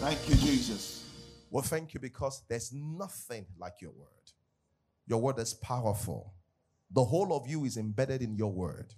[0.00, 1.04] Thank you, Jesus.
[1.50, 4.06] Well, thank you because there's nothing like your word.
[5.08, 6.32] Your word is powerful.
[6.92, 8.94] The whole of you is embedded in your word.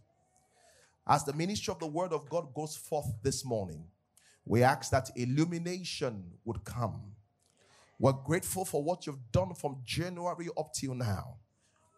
[1.08, 3.84] As the ministry of the word of God goes forth this morning,
[4.44, 7.00] we ask that illumination would come.
[7.98, 11.36] We're grateful for what you've done from January up till now,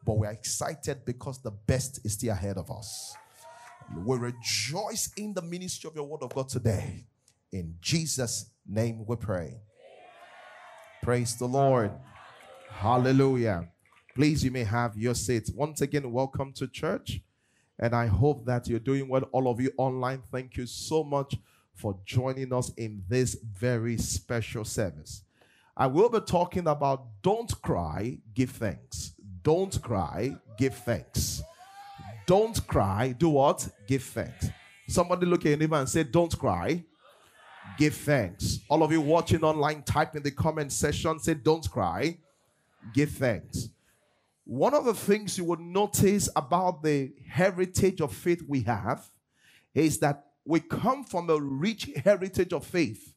[0.07, 3.17] but we're excited because the best is still ahead of us.
[4.05, 7.07] We rejoice in the ministry of your word of God today.
[7.51, 9.61] In Jesus' name we pray.
[11.03, 11.91] Praise the Lord.
[12.71, 13.69] Hallelujah.
[14.15, 15.51] Please, you may have your seats.
[15.51, 17.21] Once again, welcome to church.
[17.79, 19.23] And I hope that you're doing well.
[19.33, 21.35] All of you online, thank you so much
[21.75, 25.23] for joining us in this very special service.
[25.77, 29.13] I will be talking about don't cry, give thanks.
[29.43, 31.43] Don't cry, give thanks.
[32.27, 33.67] Don't cry, do what?
[33.87, 34.49] Give thanks.
[34.87, 36.85] Somebody look at your neighbor and say, Don't cry,
[37.79, 38.61] give thanks.
[38.69, 42.19] All of you watching online, type in the comment section, say, Don't cry,
[42.93, 43.69] give thanks.
[44.45, 49.09] One of the things you would notice about the heritage of faith we have
[49.75, 53.15] is that we come from a rich heritage of faith.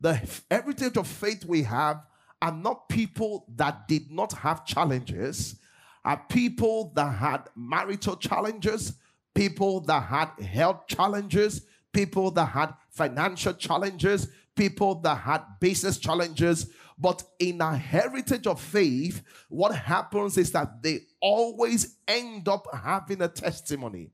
[0.00, 2.04] The heritage of faith we have
[2.42, 5.56] are not people that did not have challenges,
[6.04, 8.94] are people that had marital challenges,
[9.34, 11.62] people that had health challenges,
[11.98, 16.70] people that had financial challenges, people that had business challenges.
[16.96, 23.20] But in a heritage of faith, what happens is that they always end up having
[23.22, 24.10] a testimony.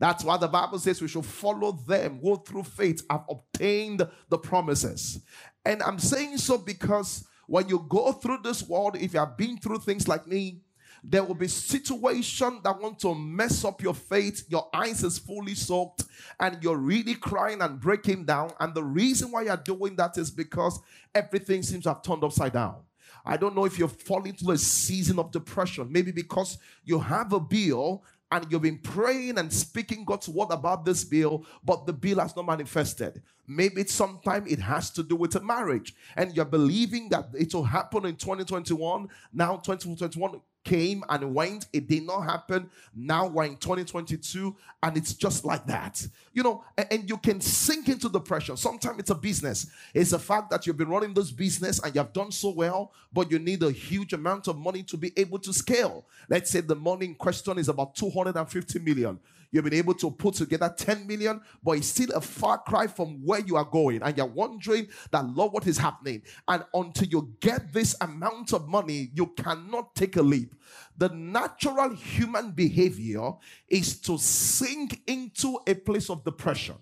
[0.00, 4.38] That's why the Bible says we should follow them who through faith have obtained the
[4.38, 5.20] promises.
[5.64, 9.56] And I'm saying so because when you go through this world, if you have been
[9.56, 10.62] through things like me,
[11.02, 14.44] there will be situations that want to mess up your faith.
[14.48, 16.04] Your eyes is fully soaked
[16.38, 18.52] and you're really crying and breaking down.
[18.60, 20.80] And the reason why you're doing that is because
[21.14, 22.76] everything seems to have turned upside down.
[23.24, 27.32] I don't know if you're falling into a season of depression, maybe because you have
[27.32, 28.02] a bill
[28.32, 32.36] and you've been praying and speaking God's word about this bill, but the bill has
[32.36, 33.22] not manifested.
[33.46, 37.52] Maybe it's sometime it has to do with a marriage, and you're believing that it
[37.52, 39.08] will happen in 2021.
[39.32, 41.66] Now, 2021 came and went.
[41.72, 42.70] It did not happen.
[42.94, 46.06] Now we're in 2022 and it's just like that.
[46.32, 48.56] You know, and, and you can sink into depression.
[48.56, 49.66] Sometimes it's a business.
[49.94, 52.92] It's the fact that you've been running this business and you have done so well,
[53.12, 56.04] but you need a huge amount of money to be able to scale.
[56.28, 59.18] Let's say the money in question is about 250 million.
[59.50, 63.24] You've been able to put together 10 million, but it's still a far cry from
[63.24, 64.02] where you are going.
[64.02, 66.22] And you're wondering that, Lord, what is happening?
[66.46, 70.54] And until you get this amount of money, you cannot take a leap.
[70.96, 73.32] The natural human behavior
[73.68, 76.76] is to sink into a place of depression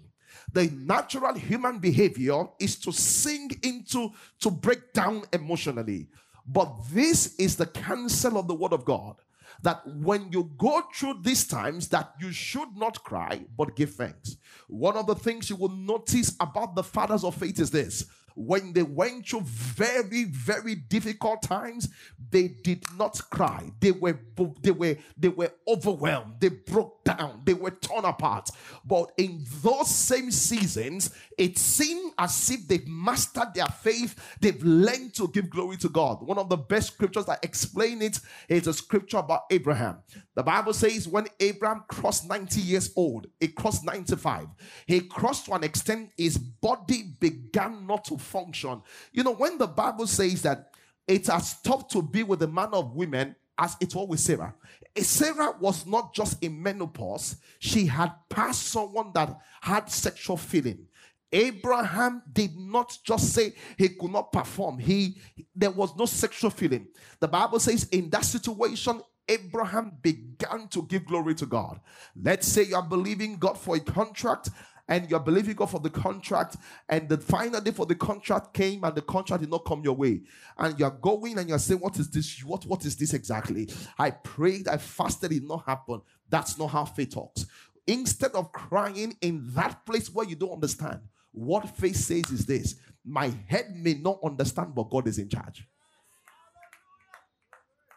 [0.52, 6.08] the natural human behavior is to sink into to break down emotionally
[6.46, 9.16] but this is the counsel of the word of god
[9.62, 14.36] that when you go through these times that you should not cry but give thanks.
[14.68, 18.06] One of the things you will notice about the fathers of faith is this
[18.38, 21.88] when they went through very, very difficult times,
[22.30, 23.70] they did not cry.
[23.80, 24.18] They were
[24.60, 26.34] they were they were overwhelmed.
[26.40, 27.42] They broke down.
[27.44, 28.50] They were torn apart.
[28.84, 34.14] But in those same seasons, it seemed as if they've mastered their faith.
[34.40, 36.22] They've learned to give glory to God.
[36.22, 39.98] One of the best scriptures that explain it is a scripture about Abraham.
[40.34, 44.48] The Bible says when Abraham crossed 90 years old, he crossed 95.
[44.86, 48.82] He crossed to an extent his body began not to function.
[49.12, 50.70] You know, when the Bible says that
[51.06, 54.54] it has stopped to be with the man of women as it was with Sarah.
[54.96, 60.86] Sarah was not just in menopause, she had passed someone that had sexual feeling.
[61.32, 64.78] Abraham did not just say he could not perform.
[64.78, 65.20] He
[65.54, 66.88] there was no sexual feeling.
[67.20, 71.80] The Bible says in that situation Abraham began to give glory to God.
[72.16, 74.48] Let's say you are believing God for a contract
[74.88, 76.56] and you're believing God for the contract,
[76.88, 79.94] and the final day for the contract came, and the contract did not come your
[79.94, 80.22] way,
[80.56, 82.42] and you're going and you're saying, "What is this?
[82.42, 83.68] What what is this exactly?"
[83.98, 86.00] I prayed, I fasted, it did not happen.
[86.28, 87.46] That's not how faith talks.
[87.86, 91.00] Instead of crying in that place where you don't understand,
[91.32, 95.66] what faith says is this: My head may not understand, but God is in charge.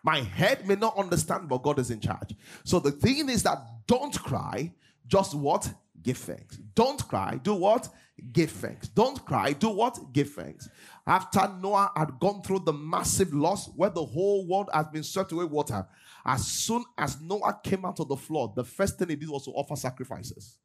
[0.03, 2.35] My head may not understand, but God is in charge.
[2.63, 4.73] So the thing is that don't cry,
[5.07, 5.71] just what?
[6.01, 6.57] Give thanks.
[6.75, 7.89] Don't cry, do what?
[8.31, 8.87] Give thanks.
[8.87, 9.99] Don't cry, do what?
[10.13, 10.69] Give thanks.
[11.05, 15.31] After Noah had gone through the massive loss where the whole world has been swept
[15.31, 15.85] away water,
[16.25, 19.45] as soon as Noah came out of the flood, the first thing he did was
[19.45, 20.57] to offer sacrifices.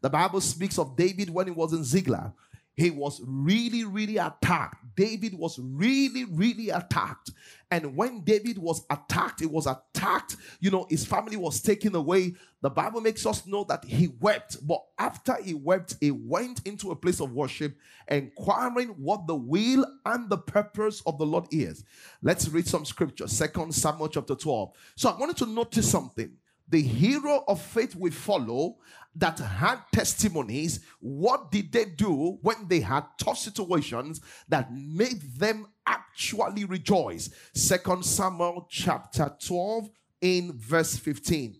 [0.00, 2.32] The Bible speaks of David when he was in Ziklag.
[2.74, 4.76] He was really, really attacked.
[4.96, 7.30] David was really, really attacked.
[7.70, 10.36] And when David was attacked, it was attacked.
[10.60, 12.34] You know, his family was taken away.
[12.60, 14.66] The Bible makes us know that he wept.
[14.66, 17.76] But after he wept, he went into a place of worship,
[18.08, 21.84] inquiring what the will and the purpose of the Lord is.
[22.22, 23.26] Let's read some scripture.
[23.26, 24.72] Second Samuel chapter 12.
[24.96, 26.36] So I wanted to notice something
[26.68, 28.76] the hero of faith we follow
[29.14, 35.66] that had testimonies, what did they do when they had tough situations that made them
[35.86, 37.30] actually rejoice?
[37.54, 39.90] Second Samuel chapter 12
[40.22, 41.56] in verse 15.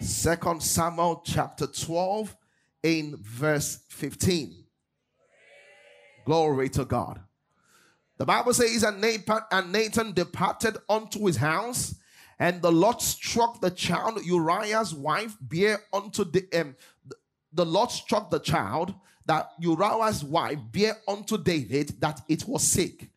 [0.00, 2.36] Second Samuel chapter 12
[2.82, 4.64] in verse 15.
[6.24, 7.20] Glory to God.
[8.16, 11.94] The Bible says, and Nathan, and Nathan departed unto his house
[12.38, 16.76] and the Lord struck the child, Uriah's wife, bear unto the um,
[17.52, 18.94] the Lord struck the child
[19.26, 23.10] that Uriah's wife bear unto David that it was sick.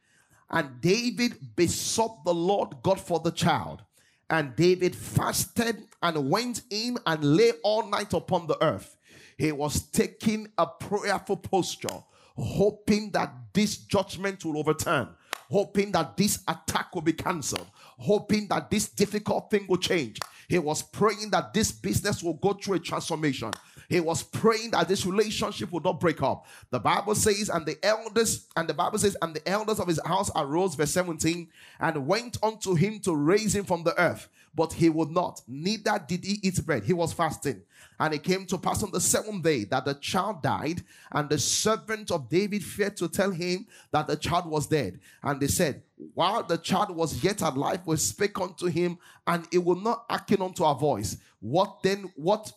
[0.49, 3.81] And David besought the Lord God for the child.
[4.29, 8.97] And David fasted and went in and lay all night upon the earth.
[9.37, 12.03] He was taking a prayerful posture,
[12.35, 15.09] hoping that this judgment will overturn,
[15.49, 17.67] hoping that this attack will be cancelled,
[17.97, 20.19] hoping that this difficult thing will change.
[20.47, 23.51] He was praying that this business will go through a transformation.
[23.89, 26.45] He was praying that this relationship would not break up.
[26.71, 29.99] The Bible says, and the elders, and the Bible says, and the elders of his
[30.05, 31.47] house arose, verse 17,
[31.79, 34.27] and went unto him to raise him from the earth.
[34.53, 36.83] But he would not, neither did he eat bread.
[36.83, 37.61] He was fasting.
[37.99, 41.39] And it came to pass on the seventh day that the child died, and the
[41.39, 44.99] servant of David feared to tell him that the child was dead.
[45.23, 45.81] And they said,
[46.13, 50.41] While the child was yet alive, we spake unto him, and it will not hearken
[50.41, 51.17] unto our voice.
[51.39, 52.51] What then, what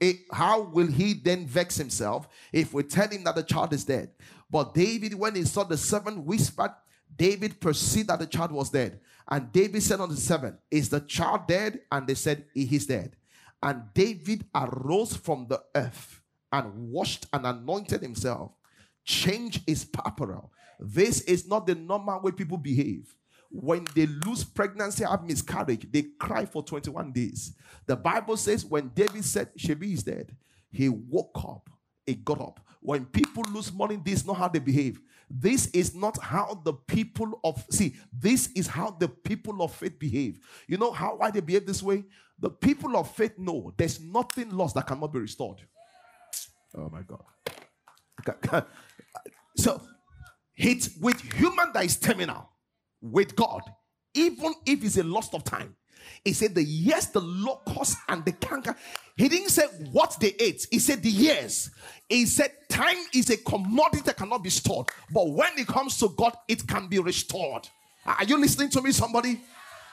[0.00, 3.84] it, how will he then vex himself if we tell him that the child is
[3.84, 4.10] dead?
[4.50, 6.72] But David, when he saw the servant whispered,
[7.16, 9.00] David perceived that the child was dead.
[9.28, 11.80] And David said unto the servant, Is the child dead?
[11.90, 13.16] And they said, He is dead.
[13.62, 16.20] And David arose from the earth
[16.52, 18.52] and washed and anointed himself,
[19.04, 20.52] changed his apparel.
[20.78, 23.16] This is not the normal way people behave
[23.50, 27.54] when they lose pregnancy, have miscarriage, they cry for 21 days.
[27.86, 30.34] The Bible says when David said Shebi is dead,
[30.70, 31.70] he woke up,
[32.04, 32.60] he got up.
[32.80, 35.00] When people lose money, this is not how they behave.
[35.28, 39.98] This is not how the people of see, this is how the people of faith
[39.98, 40.38] behave.
[40.68, 42.04] You know how why they behave this way?
[42.38, 45.62] The people of faith know there's nothing lost that cannot be restored.
[46.76, 47.24] Oh my God.
[49.56, 49.80] So
[50.56, 52.48] it's with human that is terminal
[53.00, 53.62] with God,
[54.14, 55.76] even if it's a loss of time.
[56.24, 58.76] He said the years, the locust, and the canker.
[59.16, 60.66] He didn't say what they ate.
[60.70, 61.70] He said the years.
[62.08, 64.88] He said time is a commodity that cannot be stored.
[65.10, 67.68] But when it comes to God, it can be restored.
[68.04, 69.40] Are you listening to me, somebody?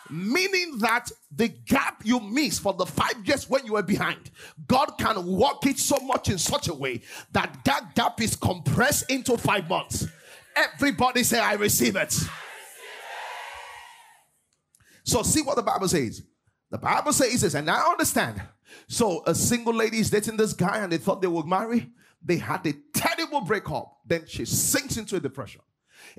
[0.10, 4.32] Meaning that the gap you miss for the five years when you were behind,
[4.68, 7.02] God can work it so much in such a way
[7.32, 10.08] that that gap is compressed into five months.
[10.56, 12.14] Everybody say, I receive it.
[15.04, 16.24] So see what the Bible says.
[16.70, 18.42] The Bible says this, and I understand.
[18.88, 21.92] So a single lady is dating this guy and they thought they would marry.
[22.24, 24.00] They had a terrible breakup.
[24.06, 25.62] Then she sinks into a depression.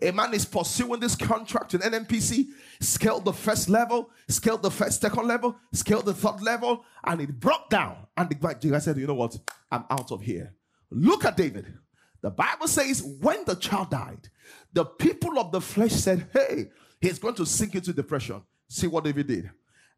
[0.03, 2.49] A man is pursuing this contract in NNPC,
[2.81, 7.39] scaled the first level, scaled the first second level, scaled the third level, and it
[7.39, 7.97] broke down.
[8.17, 9.37] And the guy said, You know what?
[9.71, 10.55] I'm out of here.
[10.91, 11.67] Look at David.
[12.23, 14.29] The Bible says, when the child died,
[14.73, 16.71] the people of the flesh said, Hey,
[17.01, 18.43] he's going to sink into depression.
[18.69, 19.51] See what David did.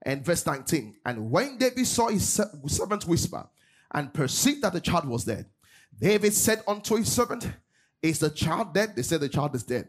[0.02, 0.96] And verse 19.
[1.04, 2.28] And when David saw his
[2.66, 3.48] servant whisper
[3.92, 5.46] and perceived that the child was dead,
[5.98, 7.48] David said unto his servant,
[8.08, 8.94] Is the child dead?
[8.94, 9.88] They said the child is dead.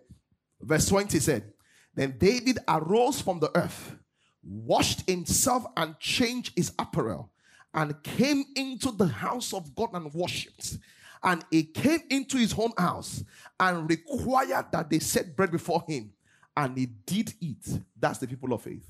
[0.62, 1.54] Verse 20 said,
[1.94, 3.96] Then David arose from the earth,
[4.44, 7.32] washed himself and changed his apparel,
[7.74, 10.78] and came into the house of God and worshipped.
[11.24, 13.24] And he came into his own house
[13.60, 16.14] and required that they set bread before him
[16.58, 17.66] and he did eat.
[17.98, 18.90] That's the people of faith.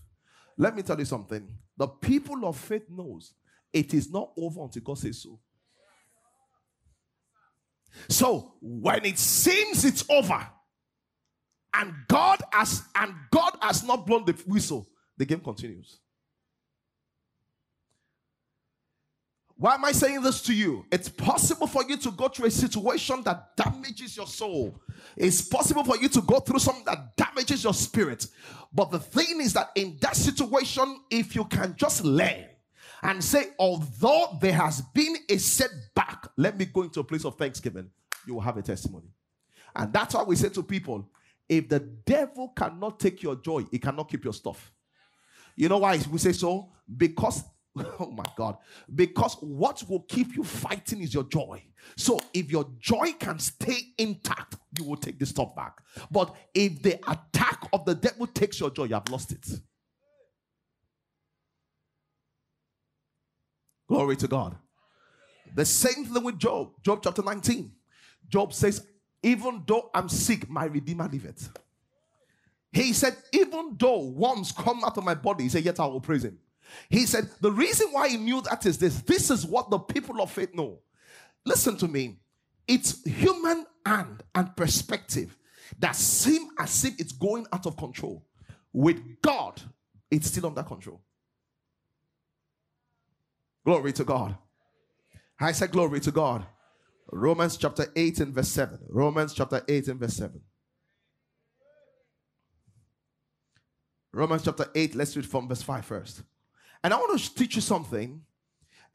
[0.58, 1.48] Let me tell you something.
[1.76, 3.34] The people of faith knows
[3.74, 5.38] it is not over until God says so.
[8.10, 10.48] So when it seems it's over,
[11.74, 14.88] and God has and God has not blown the whistle,
[15.18, 16.00] the game continues.
[19.60, 20.86] Why am I saying this to you?
[20.92, 24.80] It's possible for you to go through a situation that damages your soul.
[25.16, 28.28] It's possible for you to go through something that damages your spirit.
[28.72, 32.46] But the thing is that in that situation, if you can just learn
[33.04, 37.36] and say, although there has been a setback, let me go into a place of
[37.38, 37.90] thanksgiving,
[38.26, 39.08] you will have a testimony.
[39.76, 41.10] And that's why we say to people,
[41.48, 44.72] if the devil cannot take your joy, he cannot keep your stuff.
[45.56, 46.72] You know why we say so?
[46.98, 47.44] Because,
[48.00, 48.58] oh my God,
[48.94, 51.64] because what will keep you fighting is your joy.
[51.96, 55.82] So if your joy can stay intact, you will take the stuff back.
[56.12, 59.48] But if the attack of the devil takes your joy, you have lost it.
[63.88, 64.56] Glory to God.
[65.56, 66.72] The same thing with Job.
[66.84, 67.72] Job chapter 19.
[68.30, 68.86] Job says,
[69.24, 71.50] Even though I'm sick, my Redeemer liveth.
[72.72, 76.02] He said, Even though worms come out of my body, he said, Yet I will
[76.02, 76.38] praise him.
[76.90, 80.22] He said, The reason why he knew that is this this is what the people
[80.22, 80.80] of faith know.
[81.46, 82.20] Listen to me.
[82.68, 85.38] It's human hand and perspective
[85.80, 88.26] that seem as if it's going out of control.
[88.74, 89.62] With God,
[90.12, 91.02] it's still under control.
[93.68, 94.38] Glory to God.
[95.42, 96.46] I said, Glory to God.
[97.12, 98.80] Romans chapter 8 and verse 7.
[98.88, 100.40] Romans chapter 8 and verse 7.
[104.14, 106.24] Romans chapter 8, let's read from verse 5 first.
[106.82, 108.22] And I want to teach you something.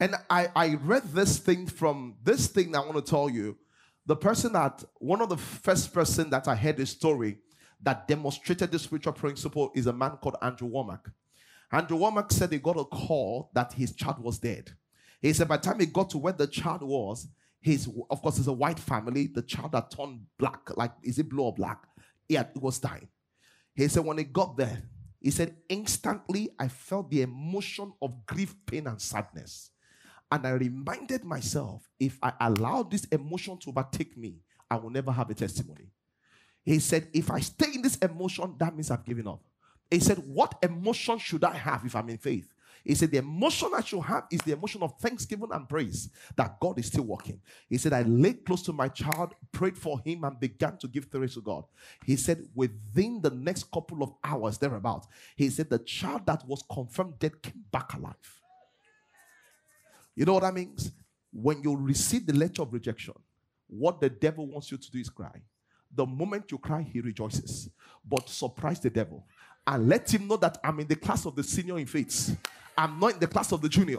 [0.01, 3.59] And I, I read this thing from this thing I want to tell you.
[4.07, 7.37] The person that, one of the first person that I heard this story
[7.83, 11.13] that demonstrated this spiritual principle is a man called Andrew Wommack.
[11.73, 14.71] Andrew Wommack said he got a call that his child was dead.
[15.21, 17.29] He said by the time he got to where the child was,
[17.61, 21.29] his of course it's a white family, the child had turned black, like is it
[21.29, 21.83] blue or black?
[22.29, 23.09] Yeah, it was dying.
[23.75, 24.83] He said when he got there,
[25.21, 29.71] he said, instantly I felt the emotion of grief, pain, and sadness.
[30.31, 35.13] And I reminded myself, if I allow this emotion to overtake me, I will never
[35.13, 35.91] have a testimony.
[36.65, 39.43] He said, if I stay in this emotion, that means I've given up.
[39.93, 42.51] He said, What emotion should I have if I'm in faith?
[42.83, 46.59] He said, The emotion I should have is the emotion of thanksgiving and praise that
[46.61, 47.41] God is still working.
[47.69, 51.05] He said, I lay close to my child, prayed for him, and began to give
[51.05, 51.65] thanks to God.
[52.07, 55.07] He said, Within the next couple of hours, thereabout,
[55.37, 58.41] he said, The child that was confirmed dead came back alive.
[60.17, 60.91] You know what that means?
[61.35, 63.15] When you receive the letter of rejection,
[63.69, 65.43] what the devil wants you to do is cry.
[65.95, 67.69] The moment you cry, he rejoices.
[68.09, 69.27] But surprise the devil
[69.67, 72.37] and let him know that I'm in the class of the senior in faith.
[72.77, 73.99] I'm not in the class of the junior.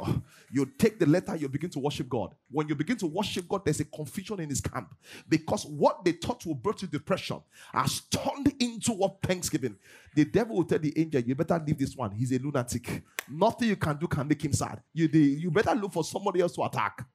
[0.52, 2.34] You take the letter, you begin to worship God.
[2.50, 4.94] When you begin to worship God, there's a confusion in his camp
[5.30, 7.40] because what they thought will bring to depression
[7.72, 9.78] has turned into what thanksgiving.
[10.16, 12.12] The devil will tell the angel, You better leave this one.
[12.12, 13.04] He's a lunatic.
[13.30, 14.82] Nothing you can do can make him sad.
[14.94, 17.06] You, you better look for somebody else to attack.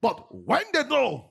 [0.00, 1.30] But when they know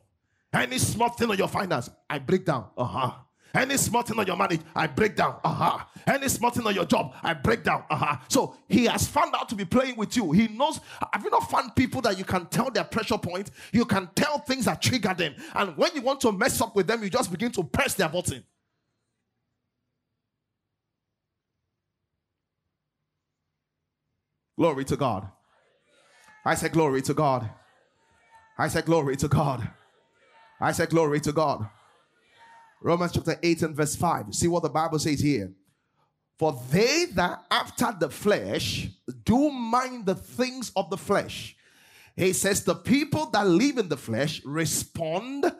[0.53, 2.69] any small thing on your finance, I break down.
[2.77, 3.11] Uh huh.
[3.55, 5.39] Any small thing on your marriage, I break down.
[5.43, 5.79] Uh-huh.
[6.05, 7.85] Any small thing on your job, I break down.
[7.89, 8.17] Uh-huh.
[8.27, 10.31] So he has found out to be playing with you.
[10.33, 10.81] He knows.
[11.13, 13.51] Have you not found people that you can tell their pressure point?
[13.71, 15.35] You can tell things that trigger them.
[15.53, 18.09] And when you want to mess up with them, you just begin to press their
[18.09, 18.43] button.
[24.57, 25.29] Glory to God.
[26.43, 27.49] I said, Glory to God.
[28.57, 29.67] I said, Glory to God.
[30.59, 31.69] I said, Glory to God.
[32.85, 34.35] Romans chapter 8 and verse 5.
[34.35, 35.51] See what the Bible says here.
[36.37, 38.89] For they that after the flesh
[39.23, 41.57] do mind the things of the flesh.
[42.15, 45.51] He says the people that live in the flesh respond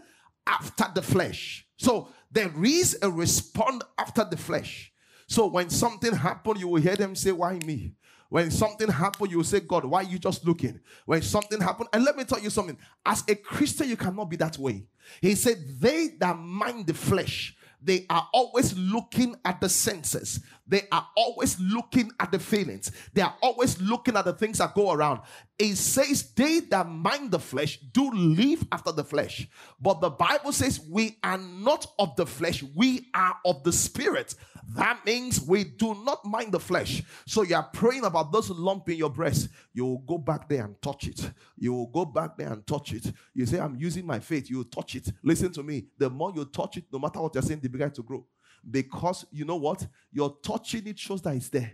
[0.46, 1.66] after the flesh.
[1.78, 4.94] So there is a respond after the flesh.
[5.26, 7.94] So when something happened, you will hear them say, Why me?
[8.36, 10.82] When something happened, you will say, God, why are you just looking?
[11.06, 12.78] When something happened, and let me tell you something.
[13.06, 14.84] As a Christian, you cannot be that way.
[15.22, 20.42] He said, They that mind the flesh, they are always looking at the senses.
[20.68, 22.92] They are always looking at the feelings.
[23.14, 25.22] They are always looking at the things that go around.
[25.58, 29.48] It says, They that mind the flesh do live after the flesh.
[29.80, 34.36] But the Bible says, We are not of the flesh, we are of the spirit.
[34.70, 37.04] That means we do not mind the flesh.
[37.28, 39.50] So you are praying about those lump in your breast.
[39.74, 41.30] You will go back there and touch it.
[41.56, 43.14] You will go back there and touch it.
[43.34, 44.50] You say, I'm using my faith.
[44.50, 45.12] You touch it.
[45.24, 45.86] Listen to me.
[45.98, 48.26] The more you touch it, no matter what you're saying, they begin to grow.
[48.70, 49.86] Because you know what?
[50.12, 51.74] You're touching it shows that it's there.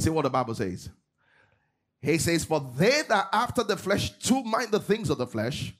[0.00, 0.88] See what the Bible says.
[2.00, 5.74] He says, For they that after the flesh to mind the things of the flesh,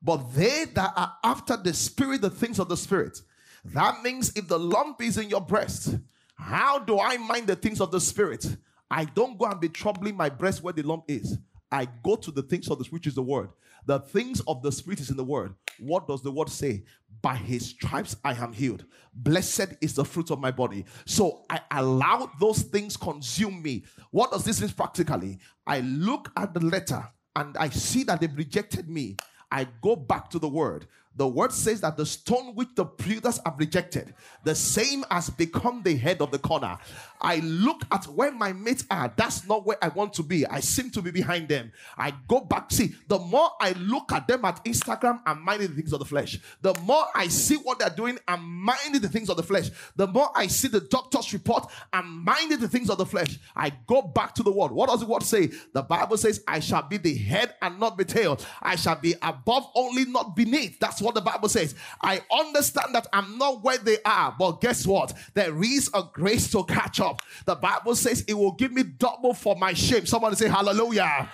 [0.00, 3.20] but they that are after the spirit, the things of the spirit.
[3.64, 5.96] That means if the lump is in your breast,
[6.36, 8.46] how do I mind the things of the spirit?
[8.90, 11.38] I don't go and be troubling my breast where the lump is.
[11.72, 13.48] I go to the things of the which is the word.
[13.86, 15.54] The things of the spirit is in the word.
[15.78, 16.84] What does the word say?
[17.20, 18.84] By his stripes I am healed.
[19.14, 20.84] Blessed is the fruit of my body.
[21.06, 23.84] So I allow those things consume me.
[24.10, 25.38] What does this mean practically?
[25.66, 29.16] I look at the letter and I see that they've rejected me.
[29.50, 30.86] I go back to the word.
[31.16, 35.82] The word says that the stone which the builders have rejected, the same has become
[35.82, 36.76] the head of the corner.
[37.20, 39.12] I look at where my mates are.
[39.16, 40.46] That's not where I want to be.
[40.46, 41.72] I seem to be behind them.
[41.96, 42.70] I go back.
[42.70, 46.04] See, the more I look at them at Instagram, I'm minding the things of the
[46.04, 46.38] flesh.
[46.62, 49.70] The more I see what they're doing, I'm minding the things of the flesh.
[49.96, 53.38] The more I see the doctor's report, I'm minding the things of the flesh.
[53.54, 54.72] I go back to the word.
[54.72, 55.50] What does the word say?
[55.72, 58.38] The Bible says, I shall be the head and not the tail.
[58.60, 60.80] I shall be above only, not beneath.
[60.80, 61.74] That's what the Bible says.
[62.00, 65.12] I understand that I'm not where they are, but guess what?
[65.34, 67.22] There is a grace to catch up.
[67.44, 70.06] The Bible says it will give me double for my shame.
[70.06, 71.28] Somebody say hallelujah.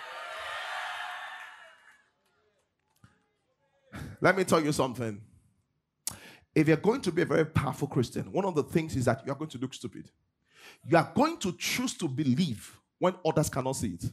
[4.21, 5.21] Let me tell you something.
[6.55, 9.25] If you're going to be a very powerful Christian, one of the things is that
[9.25, 10.11] you are going to look stupid.
[10.85, 14.05] You are going to choose to believe when others cannot see it.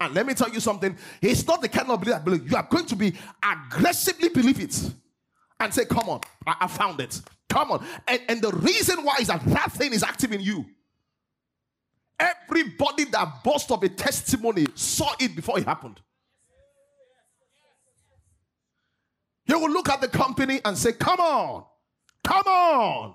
[0.00, 2.50] And let me tell you something, it's not the kind of belief that believe.
[2.50, 4.92] You are going to be aggressively believe it
[5.60, 7.20] and say, Come on, I, I found it.
[7.50, 7.84] Come on.
[8.08, 10.64] And, and the reason why is that that thing is active in you.
[12.18, 16.00] Everybody that boasts of a testimony saw it before it happened.
[19.46, 21.64] You will look at the company and say, Come on,
[22.24, 23.14] come on.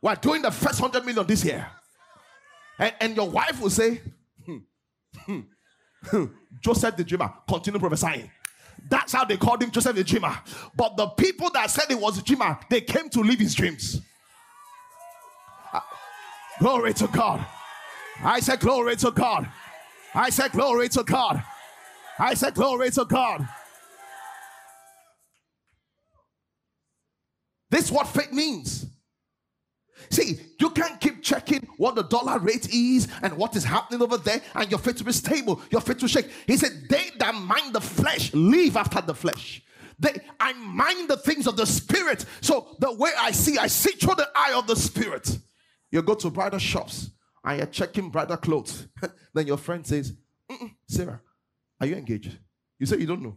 [0.00, 1.66] We're doing the first 100 million this year.
[2.78, 4.00] And, and your wife will say,
[6.60, 8.30] Joseph the dreamer, continue prophesying.
[8.88, 10.36] That's how they called him Joseph the dreamer.
[10.74, 14.00] But the people that said he was a dreamer, they came to live his dreams.
[15.72, 15.80] Uh,
[16.58, 17.44] glory to God.
[18.22, 19.48] I said, Glory to God.
[20.14, 21.42] I said, Glory to God.
[22.18, 23.48] I said, Glory to God.
[27.70, 28.89] This is what faith means.
[30.10, 34.16] See, you can't keep checking what the dollar rate is and what is happening over
[34.16, 36.28] there, and your faith to be stable, your faith to shake.
[36.46, 39.62] He said, They that mind the flesh live after the flesh.
[40.00, 42.24] They, I mind the things of the spirit.
[42.40, 45.38] So the way I see, I see through the eye of the spirit.
[45.90, 47.10] You go to bridal shops
[47.44, 48.88] and you're checking bridal clothes.
[49.34, 50.14] then your friend says,
[50.88, 51.20] Sarah,
[51.80, 52.36] are you engaged?
[52.78, 53.36] You say you don't know.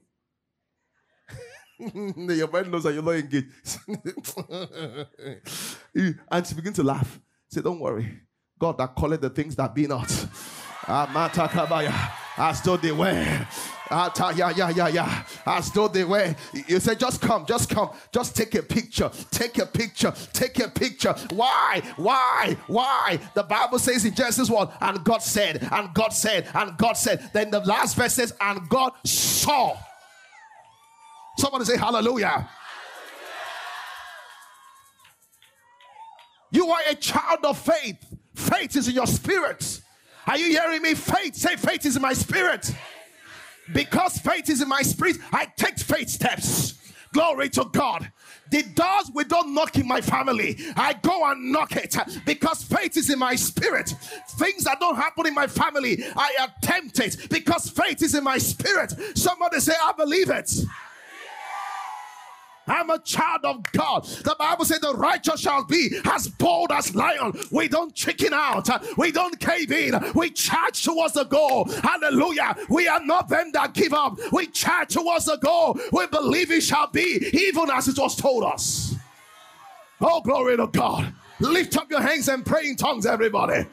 [2.16, 3.80] Your mind knows that you're not engaged.
[6.32, 7.20] and she begins to laugh.
[7.50, 8.22] Say, Don't worry.
[8.60, 10.10] God that called the things that be not.
[12.36, 13.48] As though ah, they were.
[13.92, 15.24] Yeah, yeah, yeah, yeah.
[15.46, 16.36] As though they were.
[16.68, 20.68] You say, just come, just come, just take a picture, take a picture, take a
[20.68, 21.14] picture.
[21.32, 21.82] Why?
[21.96, 22.58] Why?
[22.68, 23.20] Why?
[23.34, 27.30] The Bible says in Genesis 1, and God said, and God said, and God said.
[27.34, 29.78] Then the last verse says, and God saw.
[31.38, 32.50] Somebody say hallelujah.
[36.52, 37.98] You are a child of faith.
[38.36, 39.82] Faith is in your spirit.
[40.28, 40.94] Are you hearing me?
[40.94, 42.74] Faith, say faith is in my spirit.
[43.74, 46.76] Because faith is in my spirit, I take faith steps.
[47.14, 48.12] Glory to God.
[48.52, 52.98] The doors we don't knock in my family, I go and knock it because faith
[52.98, 53.94] is in my spirit.
[54.38, 58.38] Things that don't happen in my family, I attempt it because faith is in my
[58.38, 58.94] spirit.
[59.16, 60.52] Somebody say, I believe it.
[62.68, 64.06] I'm a child of God.
[64.06, 67.34] The Bible said the righteous shall be as bold as lion.
[67.52, 68.70] We don't chicken out.
[68.98, 69.94] We don't cave in.
[70.16, 71.66] We charge towards the goal.
[71.66, 72.56] Hallelujah.
[72.70, 74.18] We are not them that give up.
[74.32, 75.78] We charge towards the goal.
[75.92, 78.96] We believe it shall be even as it was told us.
[80.00, 81.14] Oh, glory to God.
[81.40, 83.66] Lift up your hands and pray in tongues, everybody.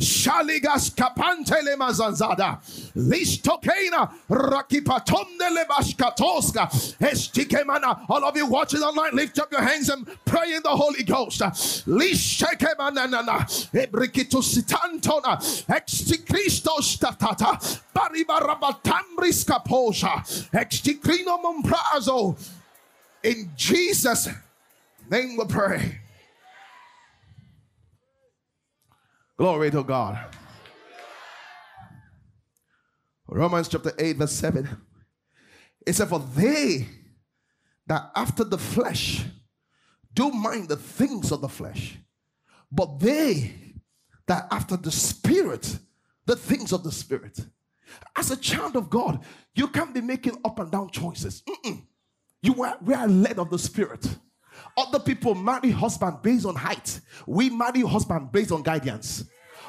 [0.00, 2.58] Shaligas kapantele mazanzada.
[2.96, 6.68] Listokena rakipatonde lebashkatoska.
[7.00, 8.04] Estikemana.
[8.08, 11.40] All of you watching online, lift up your hands and pray in the Holy Ghost.
[11.86, 13.46] Lishekemanana.
[13.72, 15.38] Ebrikitositantona.
[15.68, 17.58] Exti Christos tatata.
[17.94, 20.24] Baribarabatambris kaposha.
[20.52, 22.36] Extikrino momprazo.
[23.22, 24.28] In Jesus'
[25.08, 25.98] name we pray.
[29.36, 30.18] Glory to God.
[33.26, 34.68] Romans chapter 8, verse 7.
[35.86, 36.86] It said, For they
[37.86, 39.24] that after the flesh
[40.12, 41.98] do mind the things of the flesh,
[42.70, 43.52] but they
[44.26, 45.78] that after the spirit,
[46.26, 47.38] the things of the spirit.
[48.16, 51.42] As a child of God, you can't be making up and down choices.
[51.42, 51.82] Mm-mm.
[52.42, 54.06] You are, we are led of the spirit.
[54.76, 57.00] Other people marry husband based on height.
[57.26, 59.24] We marry husband based on guidance.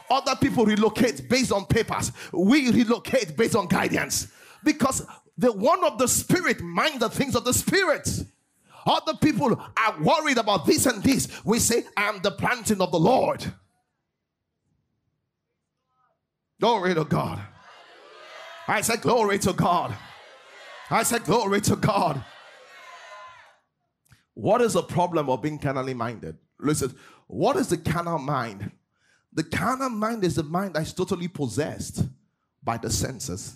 [0.10, 2.12] Other people relocate based on papers.
[2.32, 4.28] We relocate based on guidance.
[4.64, 5.06] Because
[5.38, 8.10] the one of the spirit mind the things of the spirit.
[8.86, 11.28] Other people are worried about this and this.
[11.44, 13.44] We say, I am the planting of the Lord.
[16.60, 17.40] Glory to God.
[18.68, 19.96] I said, Glory to God.
[20.90, 22.24] I said, Glory to God.
[24.36, 26.38] What is the problem of being carnally minded?
[26.60, 26.94] Listen,
[27.28, 28.72] what is the carnal mind?
[29.34, 32.04] The carnal mind is the mind that is totally possessed
[32.64, 33.56] by the senses.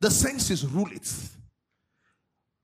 [0.00, 1.10] The senses rule it.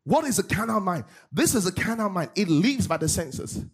[0.04, 1.04] What is a carnal mind?
[1.30, 2.30] This is a carnal mind.
[2.34, 3.64] It lives by the senses.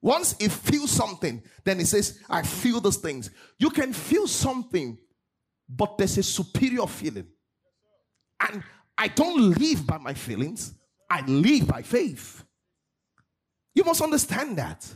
[0.00, 3.30] Once it feels something, then it says, I feel those things.
[3.58, 4.98] You can feel something,
[5.68, 7.26] but there's a superior feeling.
[8.40, 8.62] And
[8.96, 10.74] I don't live by my feelings,
[11.10, 12.44] I live by faith.
[13.74, 14.86] You must understand that.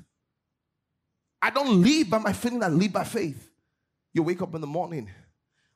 [1.40, 3.50] I don't live by my feeling, I live by faith.
[4.12, 5.10] You wake up in the morning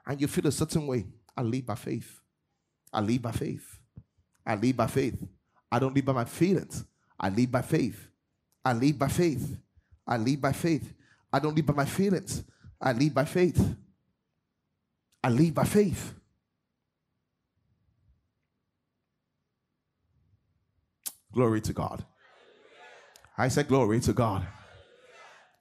[0.07, 1.07] and you feel a certain way.
[1.37, 2.21] I live by faith.
[2.93, 3.79] I live by faith.
[4.47, 5.23] I live by faith.
[5.71, 6.85] I don't live by my feelings.
[7.21, 8.09] I live by faith.
[8.65, 9.59] I live by faith.
[10.07, 10.93] I live by faith.
[11.33, 12.45] I don't live by my feelings.
[12.81, 13.77] I live by faith.
[15.23, 16.15] I live by faith.
[21.33, 22.05] Glory to God.
[23.39, 24.47] I said, Glory to God.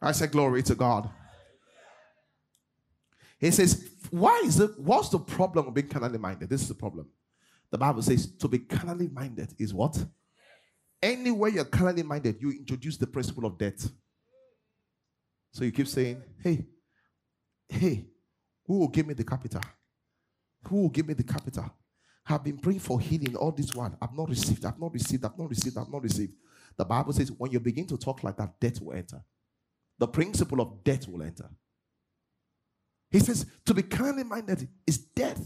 [0.02, 1.10] I said, Glory to God.
[3.40, 4.72] He says, Why is it?
[4.80, 6.50] What's the problem of being carnally minded?
[6.50, 7.08] This is the problem.
[7.70, 10.04] The Bible says to be carnally minded is what?
[11.02, 13.90] Anywhere you're carnally minded, you introduce the principle of death.
[15.52, 16.66] So you keep saying, Hey,
[17.70, 18.08] hey,
[18.66, 19.62] who will give me the capital?
[20.68, 21.72] Who will give me the capital?
[22.30, 23.96] I've been praying for healing all this while.
[24.02, 26.34] I've not received, I've not received, I've not received, I've not received.
[26.78, 29.24] The Bible says when you begin to talk like that, death will enter.
[30.00, 31.50] The principle of death will enter.
[33.10, 35.42] He says to be carnally minded is death.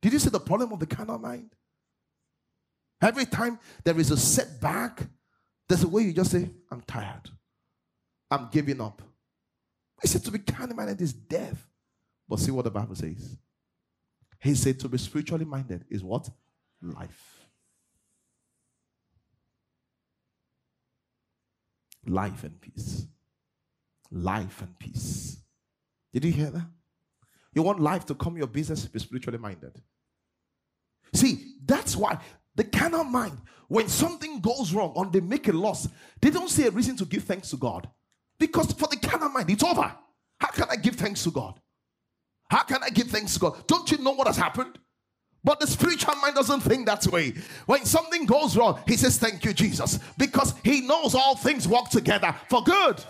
[0.00, 1.50] Did you see the problem of the carnal mind?
[3.00, 5.02] Every time there is a setback,
[5.68, 7.30] there's a way you just say, I'm tired.
[8.30, 9.02] I'm giving up.
[10.00, 11.66] He said to be carnally minded is death.
[12.28, 13.36] But see what the Bible says.
[14.40, 16.28] He said to be spiritually minded is what?
[16.82, 17.35] Life.
[22.06, 23.06] Life and peace.
[24.10, 25.38] Life and peace.
[26.12, 26.66] Did you hear that?
[27.54, 29.80] You want life to come your business, be spiritually minded.
[31.12, 32.18] See, that's why
[32.54, 33.38] the carnal mind,
[33.68, 35.88] when something goes wrong or they make a loss,
[36.20, 37.88] they don't see a reason to give thanks to God.
[38.38, 39.92] Because for the carnal mind, it's over.
[40.38, 41.58] How can I give thanks to God?
[42.48, 43.66] How can I give thanks to God?
[43.66, 44.78] Don't you know what has happened?
[45.46, 47.32] But the spiritual mind doesn't think that way.
[47.66, 51.88] When something goes wrong, he says, Thank you, Jesus, because he knows all things work
[51.88, 53.02] together for good.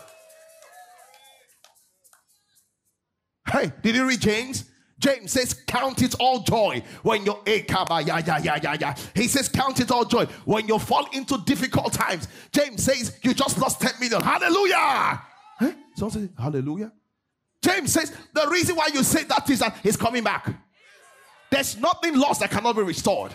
[3.50, 4.64] Hey, did you read James?
[4.98, 8.94] James says, Count it all joy when you're eh, a yeah, yeah, yeah, yeah, yeah.
[9.14, 12.28] He says, Count it all joy when you fall into difficult times.
[12.52, 14.20] James says, You just lost 10 million.
[14.20, 15.22] Hallelujah.
[15.94, 16.92] Someone say, Hallelujah.
[17.62, 20.65] James says, The reason why you say that is that he's coming back.
[21.56, 23.32] There's nothing lost that cannot be restored.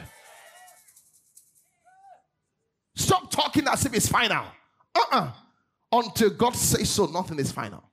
[2.95, 4.45] Stop talking as if it's final.
[4.93, 5.21] Uh uh-uh.
[5.21, 5.31] uh
[5.91, 7.83] Until God says so, nothing is final.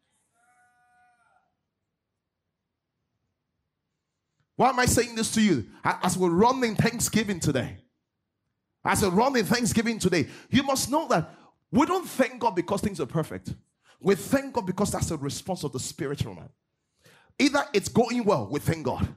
[4.56, 5.64] Why am I saying this to you?
[5.82, 7.78] As we're running Thanksgiving today,
[8.84, 11.34] as we're running Thanksgiving today, you must know that
[11.70, 13.54] we don't thank God because things are perfect.
[13.98, 16.50] We thank God because that's a response of the spiritual man.
[17.38, 19.08] Either it's going well, we thank God.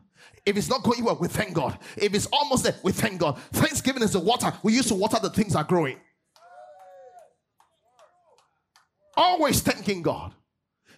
[0.46, 1.78] If it's not going well, we thank God.
[1.96, 3.38] If it's almost there, we thank God.
[3.52, 5.98] Thanksgiving is the water we use to water the things are growing.
[9.16, 10.34] Always thanking God.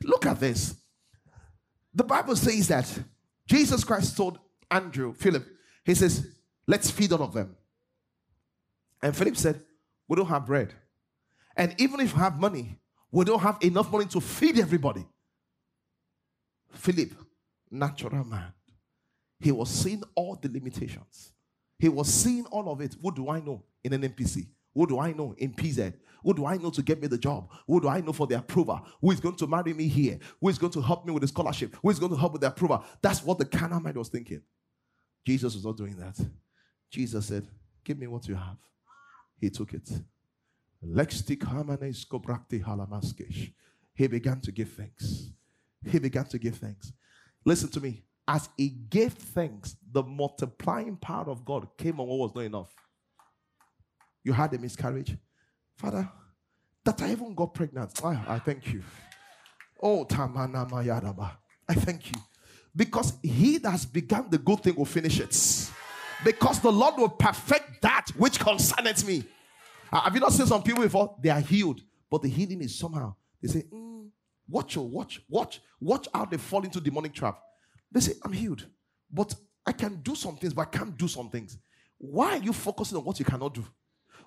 [0.02, 0.76] Look at this.
[1.94, 3.00] The Bible says that
[3.48, 4.40] Jesus Christ told
[4.72, 5.46] Andrew, Philip,
[5.84, 6.28] he says,
[6.66, 7.56] let's feed all of them.
[9.02, 9.62] And Philip said,
[10.08, 10.74] we don't have bread.
[11.56, 12.80] And even if we have money,
[13.12, 15.06] we don't have enough money to feed everybody.
[16.72, 17.12] Philip,
[17.70, 18.52] natural man,
[19.40, 21.32] he was seeing all the limitations.
[21.80, 22.96] He was seeing all of it.
[23.02, 24.48] What do I know in NNPC?
[24.74, 25.94] What do I know in PZ?
[26.24, 27.50] What do I know to get me the job?
[27.66, 28.82] What do I know for the approval?
[29.02, 30.18] Who is going to marry me here?
[30.40, 31.76] Who is going to help me with the scholarship?
[31.82, 32.84] Who is going to help with the approval?
[33.02, 34.42] That's what the carnal mind was thinking.
[35.26, 36.18] Jesus was not doing that.
[36.90, 37.46] Jesus said,
[37.84, 38.58] Give me what you have.
[39.40, 39.90] He took it.
[43.96, 45.30] He began to give thanks.
[45.86, 46.94] He began to give thanks.
[47.46, 48.04] Listen to me.
[48.28, 52.74] As he gave thanks, the multiplying power of God came on what was not enough.
[54.24, 55.18] You had a miscarriage.
[55.76, 56.10] Father,
[56.86, 58.00] that I even got pregnant.
[58.04, 58.84] I thank you.
[59.82, 61.32] Oh, Tamana Mayadaba.
[61.68, 62.22] I thank you.
[62.76, 65.72] Because he that has begun the good thing will finish it.
[66.24, 69.26] Because the Lord will perfect that which concerneth me.
[69.92, 71.16] Uh, have you not seen some people before?
[71.22, 73.14] They are healed, but the healing is somehow.
[73.42, 74.08] They say, mm,
[74.48, 77.40] watch, oh, watch, watch, watch how they fall into demonic trap.
[77.94, 78.66] They say, I'm healed,
[79.12, 79.34] but
[79.66, 81.58] I can do some things, but I can't do some things.
[81.98, 83.64] Why are you focusing on what you cannot do?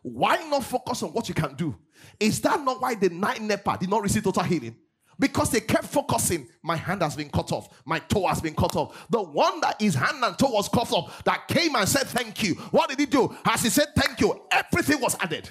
[0.03, 1.77] Why not focus on what you can do?
[2.21, 4.77] Is that not why the nine leper did not receive total healing?
[5.19, 8.77] Because they kept focusing, my hand has been cut off, my toe has been cut
[8.77, 9.07] off.
[9.11, 12.43] The one that his hand and toe was cut off, that came and said thank
[12.43, 12.55] you.
[12.71, 13.35] What did he do?
[13.45, 15.49] As he said thank you, everything was added.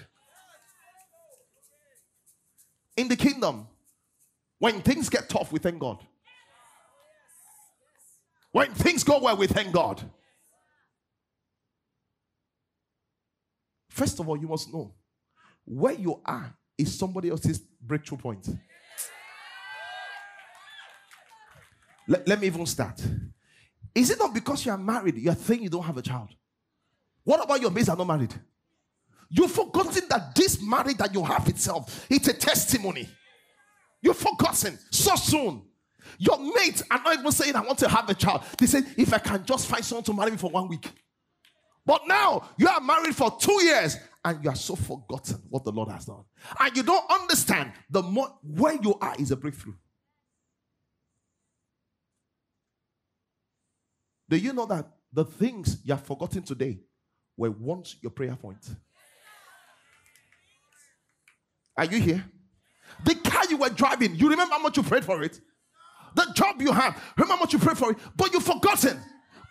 [2.95, 3.67] In the kingdom,
[4.59, 6.05] when things get tough, we thank God.
[8.55, 10.01] When things go well, we thank God.
[13.89, 14.93] First of all, you must know
[15.65, 18.47] where you are is somebody else's breakthrough point.
[22.07, 23.05] Let, let me even start.
[23.93, 26.29] Is it not because you are married, you are saying you don't have a child?
[27.25, 28.33] What about your mates are not married?
[29.29, 33.09] You've forgotten that this marriage that you have itself, it's a testimony.
[34.01, 35.61] You've forgotten so soon.
[36.17, 38.43] Your mates are not even saying, I want to have a child.
[38.57, 40.91] They say, if I can just find someone to marry me for one week.
[41.85, 45.71] But now you are married for two years and you are so forgotten what the
[45.71, 46.23] Lord has done.
[46.59, 49.75] And you don't understand the where you are is a breakthrough.
[54.27, 56.79] Do you know that the things you have forgotten today
[57.37, 58.67] were once your prayer point?
[61.77, 62.25] Are you here?
[63.03, 65.39] The car you were driving, you remember how much you prayed for it?
[66.15, 68.99] The job you have, remember what you prayed for but you've forgotten.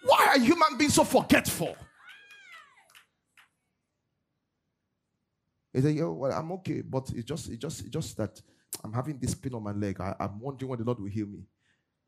[0.04, 1.76] Why are human beings so forgetful?
[5.72, 8.40] He said, Yo, well, I'm okay, but it's just, it's just, it's just that
[8.82, 10.00] I'm having this pain on my leg.
[10.00, 11.44] I, am wondering when the Lord will heal me.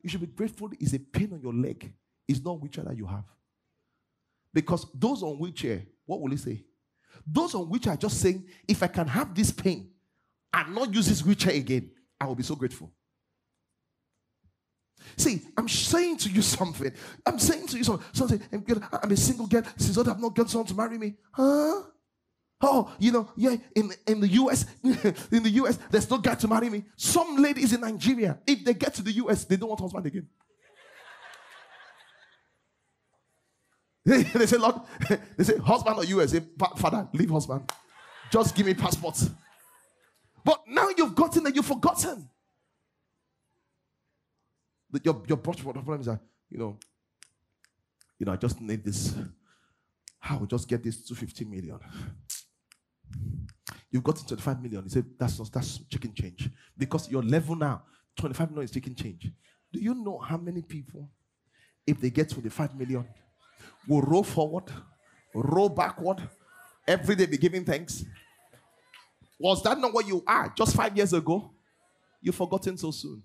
[0.01, 1.91] You should be grateful it's a pain on your leg.
[2.27, 3.25] It's not wheelchair that you have.
[4.53, 6.63] Because those on wheelchair, what will he say?
[7.25, 9.89] Those on wheelchair are just saying, if I can have this pain
[10.53, 12.91] and not use this wheelchair again, I will be so grateful.
[15.15, 16.91] See, I'm saying to you something.
[17.25, 18.05] I'm saying to you something.
[18.13, 19.63] something I'm a single girl.
[19.77, 21.15] Since I have not got someone to marry me.
[21.31, 21.83] Huh?
[22.59, 26.47] Oh, you know, yeah, in, in the US, in the US, there's no guy to
[26.47, 26.85] marry me.
[26.95, 30.27] Some ladies in Nigeria, if they get to the US, they don't want husband again.
[34.07, 34.75] they say, Lord,
[35.37, 36.21] they say, husband or?
[36.21, 37.69] I say, eh, Father, leave husband.
[38.31, 39.29] Just give me passports.
[40.43, 42.29] But now you've gotten and you've forgotten.
[44.89, 46.77] The, your your problem is that, you know,
[48.19, 49.15] you know, I just need this.
[50.21, 51.79] I will just get this 250 million.
[53.89, 54.83] You've got 25 million.
[54.83, 56.49] You say that's not that's chicken change.
[56.77, 57.83] Because your level now,
[58.17, 59.31] 25 million is chicken change.
[59.71, 61.09] Do you know how many people,
[61.85, 63.05] if they get 25 million,
[63.87, 64.65] will roll forward,
[65.33, 66.21] roll backward,
[66.87, 68.03] every day be giving thanks?
[69.39, 71.51] Was that not what you are just five years ago?
[72.21, 73.21] You've forgotten so soon.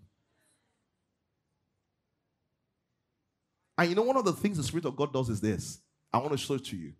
[3.83, 5.81] And you know, one of the things the Spirit of God does is this.
[6.13, 6.93] I want to show it to you.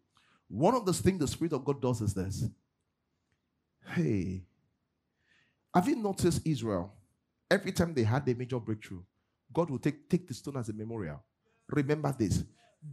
[0.49, 2.45] One of the things the Spirit of God does is this.
[3.95, 4.43] Hey,
[5.73, 6.93] have you noticed Israel?
[7.49, 9.03] Every time they had a major breakthrough,
[9.53, 11.23] God will take, take the stone as a memorial.
[11.69, 12.43] Remember this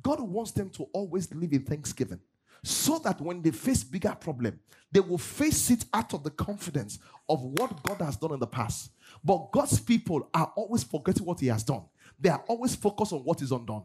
[0.03, 2.19] God wants them to always live in thanksgiving
[2.63, 4.59] so that when they face bigger problem
[4.91, 8.47] they will face it out of the confidence of what god has done in the
[8.47, 8.91] past.
[9.23, 11.83] But god's people are always forgetting what he has done.
[12.19, 13.83] They are always focused on what is undone.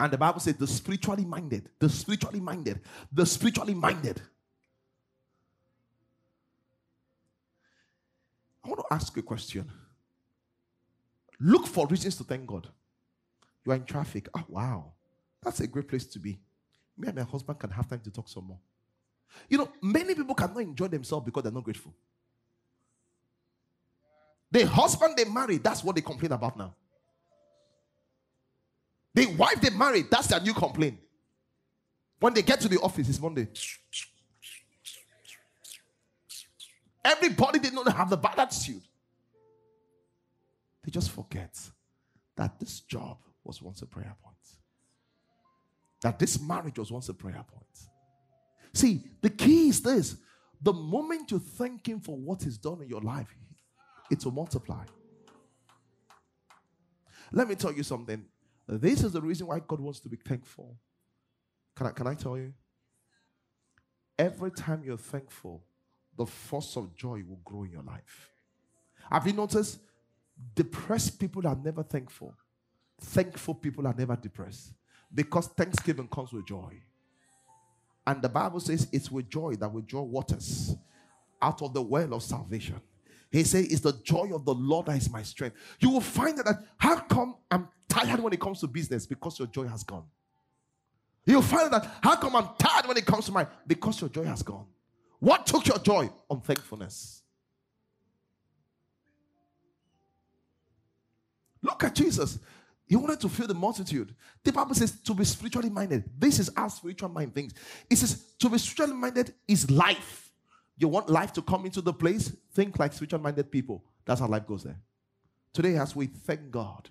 [0.00, 2.80] And the bible says the spiritually minded the spiritually minded
[3.12, 4.20] the spiritually minded.
[8.64, 9.70] I want to ask you a question.
[11.40, 12.68] Look for reasons to thank God.
[13.64, 14.28] You are in traffic.
[14.34, 14.92] Oh, wow.
[15.42, 16.38] That's a great place to be.
[16.96, 18.58] Me and my husband can have time to talk some more.
[19.48, 21.94] You know, many people cannot enjoy themselves because they're not grateful.
[24.50, 26.74] The husband they married, that's what they complain about now.
[29.14, 30.98] The wife they married, that's their new complaint.
[32.20, 33.48] When they get to the office, it's Monday.
[37.04, 38.82] Everybody did not have the bad attitude.
[40.84, 41.58] They just forget
[42.36, 44.36] that this job was once a prayer point.
[46.02, 47.66] That this marriage was once a prayer point.
[48.74, 50.16] See, the key is this
[50.60, 53.34] the moment you thank Him for what He's done in your life,
[54.10, 54.84] it will multiply.
[57.32, 58.24] Let me tell you something.
[58.68, 60.76] This is the reason why God wants to be thankful.
[61.74, 62.52] Can I, can I tell you?
[64.18, 65.64] Every time you're thankful,
[66.16, 68.30] the force of joy will grow in your life.
[69.10, 69.78] Have you noticed?
[70.54, 72.34] Depressed people are never thankful.
[73.02, 74.72] Thankful people are never depressed
[75.14, 76.72] because thanksgiving comes with joy.
[78.06, 80.74] And the Bible says it's with joy that we draw waters
[81.40, 82.80] out of the well of salvation.
[83.30, 85.56] He says, It's the joy of the Lord that is my strength.
[85.80, 89.06] You will find that, how come I'm tired when it comes to business?
[89.06, 90.04] Because your joy has gone.
[91.24, 94.24] You'll find that how come I'm tired when it comes to my because your joy
[94.24, 94.66] has gone.
[95.20, 96.10] What took your joy?
[96.28, 97.22] Unthankfulness.
[101.62, 102.40] Look at Jesus.
[102.92, 104.14] He wanted to fill the multitude.
[104.44, 106.04] The Bible says to be spiritually minded.
[106.18, 107.54] This is how spiritual mind thinks.
[107.88, 110.30] It says to be spiritually minded is life.
[110.76, 112.36] You want life to come into the place?
[112.52, 113.82] Think like spiritual minded people.
[114.04, 114.78] That's how life goes there.
[115.54, 116.90] Today, as we thank God,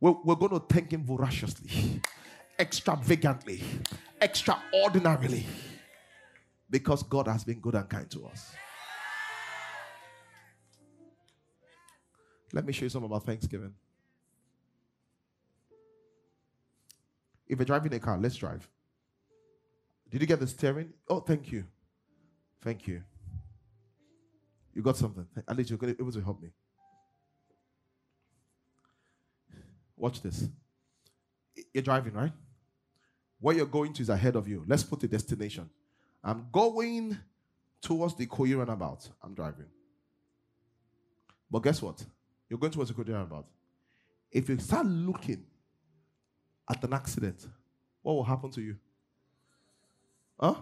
[0.00, 2.02] we're, we're going to thank Him voraciously,
[2.58, 3.62] extravagantly,
[4.20, 5.46] extraordinarily,
[6.68, 8.52] because God has been good and kind to us.
[12.52, 13.72] Let me show you some about Thanksgiving.
[17.52, 18.66] If you're driving a car, let's drive.
[20.08, 20.94] Did you get the steering?
[21.06, 21.64] Oh, thank you.
[22.62, 23.02] Thank you.
[24.72, 25.26] You got something.
[25.46, 26.48] At least you're able to help me.
[29.94, 30.48] Watch this.
[31.74, 32.32] You're driving, right?
[33.38, 34.64] Where you're going to is ahead of you.
[34.66, 35.68] Let's put the destination.
[36.24, 37.18] I'm going
[37.82, 39.10] towards the Koyi runabout.
[39.22, 39.66] I'm driving.
[41.50, 42.02] But guess what?
[42.48, 43.44] You're going towards the Koyi runabout.
[44.30, 45.44] If you start looking
[46.68, 47.46] at an accident,
[48.02, 48.76] what will happen to you?
[50.38, 50.54] Huh?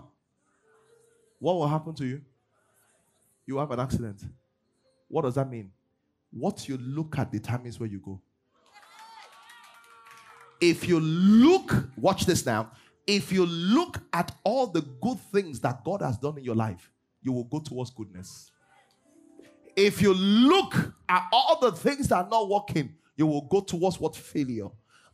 [1.39, 2.21] What will happen to you?
[3.47, 4.23] You have an accident.
[5.09, 5.73] What does that mean?
[6.31, 8.21] What you look at determines where you go.
[10.61, 12.71] If you look, watch this now.
[13.07, 16.91] If you look at all the good things that God has done in your life,
[17.23, 18.51] you will go towards goodness.
[19.75, 20.75] If you look
[21.09, 24.69] at all the things that are not working, you will go towards what failure.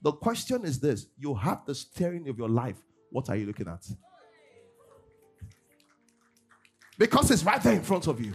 [0.06, 2.76] The question is this you have the steering of your life.
[3.10, 3.84] What are you looking at?
[6.96, 8.32] Because it's right there in front of you.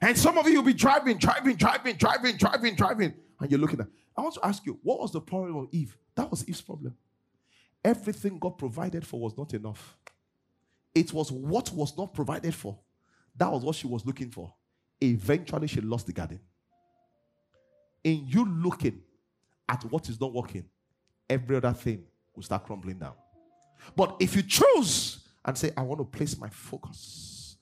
[0.00, 3.78] And some of you will be driving, driving, driving, driving, driving, driving, and you're looking
[3.78, 3.88] at.
[4.16, 5.94] I want to ask you, what was the problem of Eve?
[6.14, 6.96] That was Eve's problem.
[7.84, 9.98] Everything God provided for was not enough.
[10.94, 12.78] It was what was not provided for.
[13.36, 14.54] That was what she was looking for.
[14.98, 16.40] Eventually, she lost the garden.
[18.02, 19.02] In you looking
[19.68, 20.64] at what is not working,
[21.28, 23.14] every other thing will start crumbling down.
[23.96, 27.56] But if you choose and say, I want to place my focus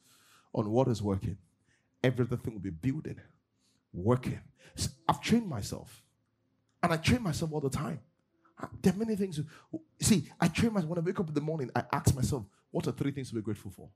[0.54, 1.36] on what is working,
[2.02, 3.20] every other thing will be building,
[3.92, 4.40] working.
[5.08, 6.02] I've trained myself.
[6.82, 8.00] And I train myself all the time.
[8.60, 9.40] Ah, there are many things.
[10.00, 10.90] See, I train myself.
[10.90, 13.34] When I wake up in the morning, I ask myself, what are three things to
[13.34, 13.88] be grateful for?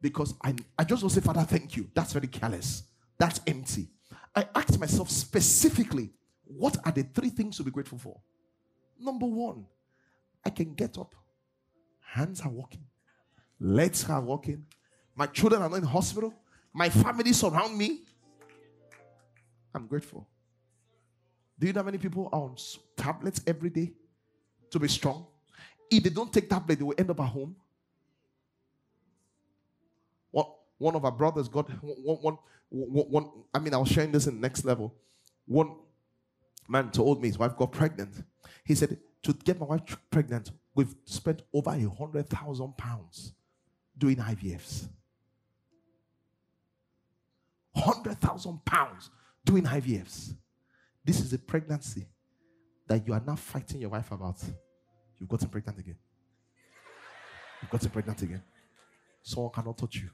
[0.00, 1.90] Because I, I just don't say, Father, thank you.
[1.94, 2.82] That's very careless.
[3.18, 3.88] That's empty.
[4.34, 6.10] I ask myself specifically,
[6.46, 8.20] what are the three things to be grateful for?
[8.98, 9.66] Number one,
[10.44, 11.14] I can get up.
[12.00, 12.84] Hands are working.
[13.60, 14.64] Legs are working.
[15.14, 16.32] My children are not in hospital.
[16.72, 18.02] My family surround me.
[19.74, 20.28] I'm grateful.
[21.58, 22.56] Do you know how many people are on
[22.96, 23.92] tablets every day
[24.70, 25.26] to be strong?
[25.90, 27.56] If they don't take tablet, they will end up at home.
[30.30, 34.12] What one of our brothers got one, one, one, one I mean, I was sharing
[34.12, 34.94] this in next level.
[35.46, 35.76] One
[36.68, 38.22] man told me his wife got pregnant.
[38.64, 43.32] He said, To get my wife pregnant, we've spent over a hundred thousand pounds
[43.96, 44.88] doing IVFs.
[47.74, 49.10] Hundred thousand pounds
[49.44, 50.34] doing IVFs.
[51.04, 52.06] This is a pregnancy
[52.88, 54.42] that you are now fighting your wife about.
[55.18, 55.96] You've gotten pregnant again.
[57.62, 58.42] You've gotten pregnant again.
[59.22, 60.10] Someone cannot touch you.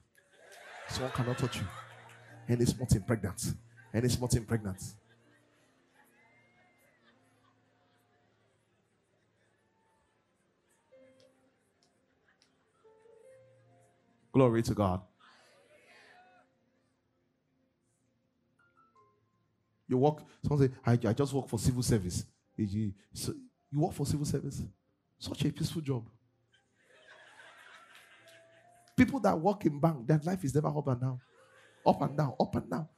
[0.89, 1.67] Someone cannot touch you.
[2.49, 3.55] And it's not pregnant.
[3.93, 4.83] And it's not pregnant.
[14.33, 15.03] Glory to God.
[19.89, 22.25] You work, someone say, I, I just work for civil service.
[22.57, 23.35] You, so
[23.71, 24.63] you work for civil service?
[25.19, 26.09] Such a peaceful job.
[28.97, 31.21] People that work in bank, their life is never up and down.
[31.85, 32.89] Up and down, up and down.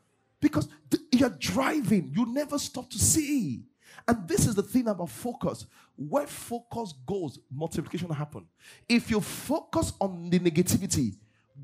[0.41, 3.64] Because th- you're driving, you never stop to see.
[4.07, 5.66] And this is the thing about focus.
[5.97, 8.47] Where focus goes, multiplication happen.
[8.89, 11.16] If you focus on the negativity,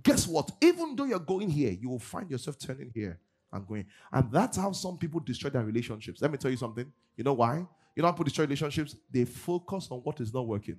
[0.02, 0.50] guess what?
[0.60, 3.18] Even though you're going here, you will find yourself turning here
[3.52, 3.86] and going.
[4.12, 6.20] And that's how some people destroy their relationships.
[6.22, 6.90] Let me tell you something.
[7.16, 7.66] You know why?
[7.96, 8.96] You know how people destroy relationships?
[9.10, 10.76] They focus on what is not working.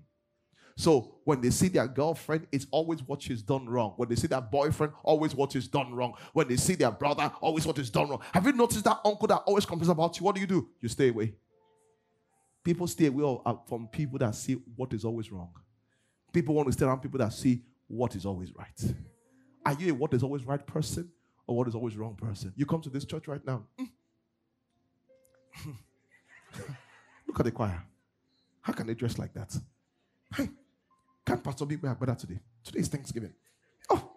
[0.77, 3.93] So when they see their girlfriend, it's always what she's done wrong.
[3.97, 6.13] When they see their boyfriend, always what is done wrong.
[6.33, 8.21] When they see their brother, always what is done wrong.
[8.33, 10.25] Have you noticed that uncle that always complains about you?
[10.25, 10.69] What do you do?
[10.79, 11.35] You stay away.
[12.63, 13.37] People stay away
[13.67, 15.51] from people that see what is always wrong.
[16.31, 18.95] People want to stay around people that see what is always right.
[19.65, 21.11] Are you a what is always right person
[21.45, 22.53] or what is always wrong person?
[22.55, 23.63] You come to this church right now.
[23.79, 23.89] Mm.
[27.27, 27.83] Look at the choir.
[28.61, 29.55] How can they dress like that?
[30.35, 30.49] Hey,
[31.25, 32.39] can't Pastor be wear better today?
[32.63, 33.33] Today is Thanksgiving.
[33.89, 34.11] Oh,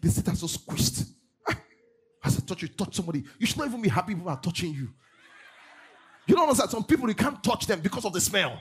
[0.00, 1.06] they sit are so squished.
[1.48, 1.56] Ah,
[2.24, 3.24] as I touch you, touch somebody.
[3.38, 4.88] You should not even be happy people are touching you.
[6.26, 6.70] You don't understand.
[6.70, 8.60] Some people you can't touch them because of the smell.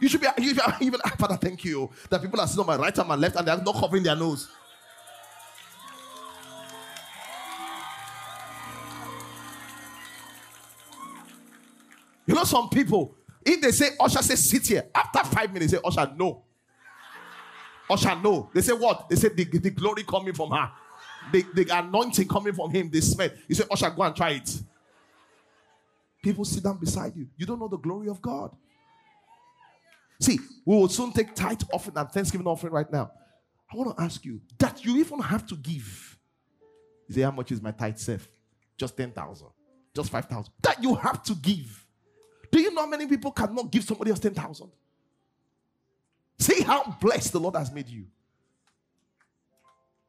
[0.00, 2.60] You should be you should be, even ah, Father, thank you that people are sitting
[2.60, 4.48] on my right and my left and they are not covering their nose.
[12.26, 15.78] You know, some people, if they say Usher say sit here, after five minutes, say
[15.82, 16.42] Usher no.
[17.90, 18.50] Usher no.
[18.52, 19.08] They say what?
[19.08, 20.70] They say the, the glory coming from her.
[21.32, 23.30] The, the anointing coming from him, they smell.
[23.48, 24.62] You say, Usher, go and try it.
[26.22, 27.28] People sit down beside you.
[27.36, 28.54] You don't know the glory of God.
[30.20, 33.10] See, we will soon take tithe offering and Thanksgiving offering right now.
[33.72, 36.18] I want to ask you that you even have to give.
[37.08, 38.28] You say, How much is my tithe safe?
[38.76, 39.46] Just 10,000,
[39.94, 40.52] just 5,000.
[40.62, 41.84] That you have to give.
[42.50, 44.70] Do you know how many people cannot give somebody else 10,000?
[46.38, 48.06] See how blessed the Lord has made you.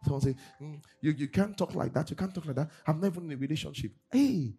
[0.04, 2.10] Someone say, mm, you, you can't talk like that.
[2.10, 2.70] You can't talk like that.
[2.88, 3.92] I'm never in a relationship.
[4.12, 4.54] Hey,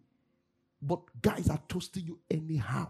[0.81, 2.89] but guys are toasting you anyhow.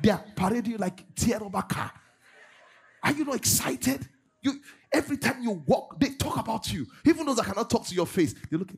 [0.00, 1.92] They are parading you like tear over car.
[3.02, 4.06] Are you not excited?
[4.42, 4.60] You
[4.92, 6.86] every time you walk, they talk about you.
[7.04, 8.68] Even those that cannot talk to your face, they look.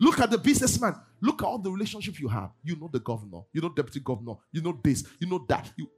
[0.00, 0.96] Look at the businessman.
[1.20, 2.50] Look at all the relationship you have.
[2.62, 3.42] You know the governor.
[3.52, 4.34] You know deputy governor.
[4.52, 5.04] You know this.
[5.18, 5.72] You know that.
[5.76, 5.88] You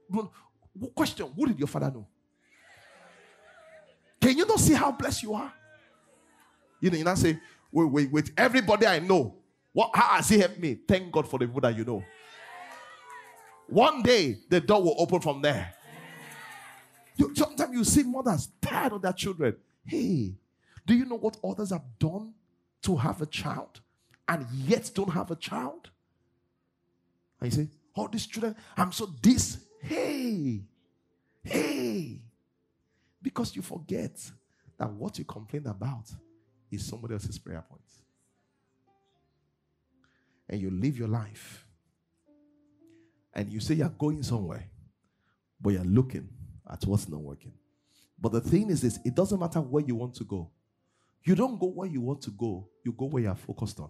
[0.95, 2.07] question: What did your father know?
[4.21, 5.53] Can you not see how blessed you are?
[6.79, 7.39] You know, you not say,
[7.77, 8.31] wait, wait, wait.
[8.37, 9.35] Everybody I know,
[9.71, 10.79] what how has he helped me?
[10.87, 12.03] Thank God for the people that you know.
[13.67, 15.73] One day the door will open from there.
[17.17, 19.55] You, sometimes you see mothers tired of their children.
[19.85, 20.35] Hey,
[20.85, 22.33] do you know what others have done
[22.83, 23.79] to have a child
[24.27, 25.89] and yet don't have a child?
[27.39, 29.59] And you say, all these children, I'm so this.
[29.81, 30.61] Hey,
[31.43, 32.21] hey.
[33.21, 34.19] Because you forget
[34.77, 36.05] that what you complain about
[36.71, 37.81] is somebody else's prayer point.
[40.49, 41.65] And you live your life.
[43.33, 44.67] And you say you're going somewhere,
[45.61, 46.27] but you're looking
[46.69, 47.53] at what's not working.
[48.19, 50.49] But the thing is this it doesn't matter where you want to go.
[51.23, 53.89] You don't go where you want to go, you go where you're focused on.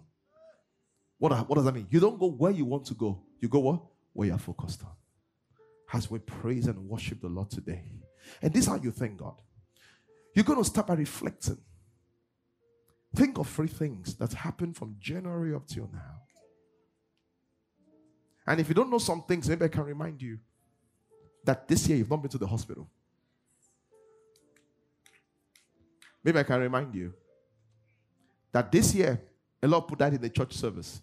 [1.18, 1.86] What, what does that mean?
[1.90, 3.80] You don't go where you want to go, you go what?
[4.12, 4.92] Where you're focused on.
[5.92, 7.84] As we praise and worship the Lord today.
[8.42, 9.40] And this is how you thank God.
[10.34, 11.58] You're going to start by reflecting.
[13.18, 16.22] Think of three things that happened from January up till now.
[18.46, 20.38] And if you don't know some things, maybe I can remind you
[21.44, 22.88] that this year you've not been to the hospital.
[26.22, 27.12] Maybe I can remind you
[28.52, 29.20] that this year
[29.64, 31.02] a lot of people died in the church service.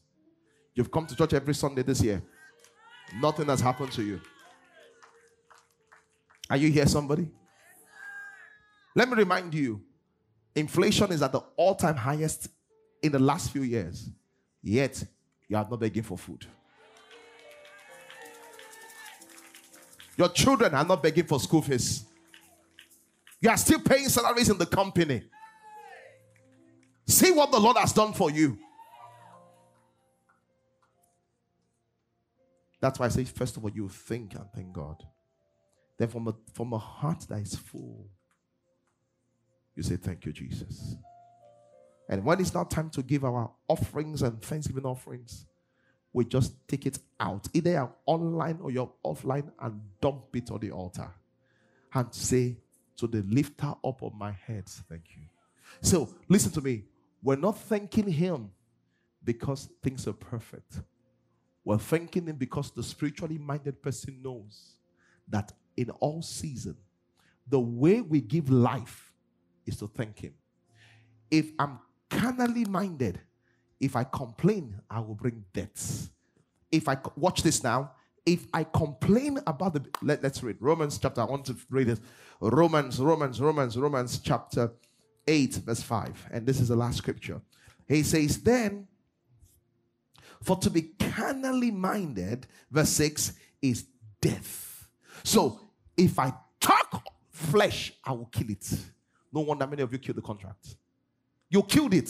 [0.74, 2.24] You've come to church every Sunday this year.
[3.20, 4.22] Nothing has happened to you.
[6.50, 7.28] Are you here, somebody?
[8.96, 9.82] Let me remind you
[10.56, 12.48] Inflation is at the all time highest
[13.02, 14.10] in the last few years.
[14.62, 15.04] Yet,
[15.48, 16.46] you are not begging for food.
[20.18, 22.06] Your children are not begging for school fees.
[23.42, 25.24] You are still paying salaries in the company.
[27.06, 28.58] See what the Lord has done for you.
[32.80, 35.04] That's why I say, first of all, you think and thank God.
[35.98, 38.10] Then, from a, from a heart that is full,
[39.76, 40.96] you say, Thank you, Jesus.
[42.08, 45.46] And when it's not time to give our offerings and thanksgiving offerings,
[46.14, 50.72] we just take it out, either online or you're offline, and dump it on the
[50.72, 51.10] altar
[51.94, 52.58] and say
[52.98, 55.24] to the lifter up of my head, Thank you.
[55.82, 56.84] So, listen to me.
[57.22, 58.52] We're not thanking Him
[59.24, 60.80] because things are perfect.
[61.64, 64.76] We're thanking Him because the spiritually minded person knows
[65.28, 66.78] that in all season,
[67.48, 69.12] the way we give life
[69.66, 70.34] is to thank Him.
[71.30, 73.20] If I'm carnally minded,
[73.80, 76.10] if I complain, I will bring debts.
[76.72, 77.92] If I watch this now,
[78.26, 81.22] if I complain about the let, us read Romans chapter.
[81.22, 82.00] I want to read it.
[82.42, 84.72] Romans, Romans, Romans, Romans chapter
[85.28, 86.30] 8, verse 5.
[86.32, 87.42] And this is the last scripture.
[87.88, 88.88] He says, Then
[90.42, 93.86] For to be carnally minded, verse 6, is
[94.22, 94.88] death.
[95.24, 95.60] So
[95.96, 98.68] if I talk flesh, I will kill it.
[99.36, 100.78] No wonder many of you killed the contract.
[101.50, 102.10] You killed it.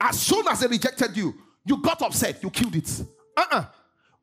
[0.00, 1.32] As soon as they rejected you,
[1.64, 3.02] you got upset, you killed it.
[3.36, 3.64] Uh-uh.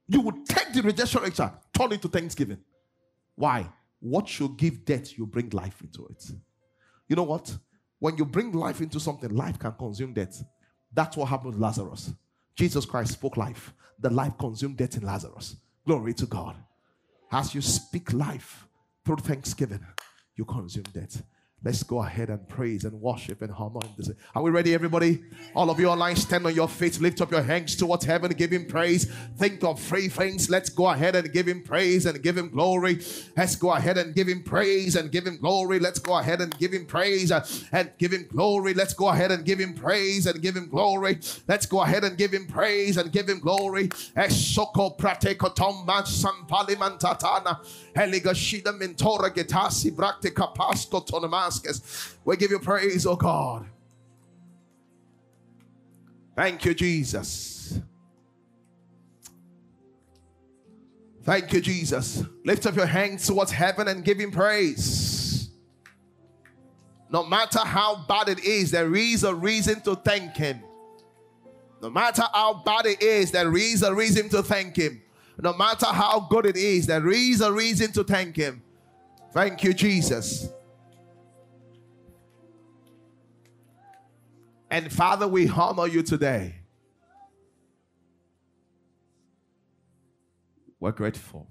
[0.10, 2.58] You would take the rejection lecture, turn it to thanksgiving.
[3.36, 3.70] Why?
[4.02, 6.30] What you give death, you bring life into it.
[7.08, 7.56] You know what?
[8.00, 10.44] When you bring life into something, life can consume death.
[10.94, 12.12] That's what happened with Lazarus.
[12.56, 13.74] Jesus Christ spoke life.
[14.00, 15.56] The life consumed death in Lazarus.
[15.86, 16.58] Glory to God.
[17.32, 18.68] As you speak life
[19.06, 19.86] through thanksgiving,
[20.36, 21.24] you consume death.
[21.64, 23.80] Let's go ahead and praise and worship and honor.
[24.36, 25.24] Are we ready, everybody?
[25.56, 28.52] All of you online, stand on your feet, lift up your hands towards heaven, give
[28.52, 29.12] him praise.
[29.38, 30.52] Think of three things.
[30.52, 33.00] Let's go ahead and give him praise and give him glory.
[33.36, 35.80] Let's go ahead and give him praise and give him glory.
[35.80, 38.76] Let's go ahead and give him praise and give him glory.
[38.76, 41.18] Let's go ahead and give him praise and give him glory.
[41.48, 43.88] Let's go ahead and give him praise and give him glory.
[44.16, 47.60] Esoko pratekotom sampalimantatana.
[47.96, 51.04] Heligashida mentora getasi brakte capasto
[51.48, 52.16] tonamascus.
[52.26, 53.66] We give you praise, oh God.
[56.36, 57.80] Thank you, Jesus.
[61.24, 62.24] Thank you, Jesus.
[62.46, 65.50] Lift up your hands towards heaven and give him praise.
[67.10, 70.62] No matter how bad it is, there is a reason to thank him.
[71.82, 75.02] No matter how bad it is, there is a reason to thank him.
[75.40, 78.64] No matter how good it is, there is a reason to thank Him.
[79.32, 80.50] Thank you, Jesus.
[84.70, 86.56] And Father, we honor you today.
[90.80, 91.48] We're grateful.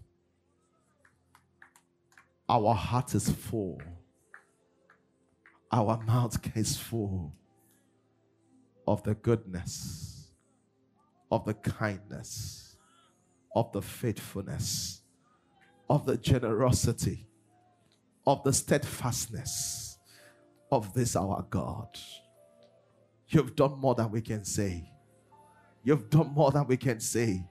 [2.49, 3.81] Our heart is full.
[5.73, 7.35] Our mouth is full
[8.87, 10.29] of the goodness,
[11.31, 12.67] of the kindness
[13.57, 15.01] of the faithfulness,
[15.89, 17.27] of the generosity,
[18.27, 19.99] of the steadfastness
[20.71, 21.89] of this our God.
[23.29, 24.91] You've done more than we can say.
[25.83, 27.45] You've done more than we can say.